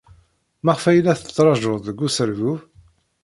[0.63, 2.59] Maɣef ay la tettṛajud deg userbub?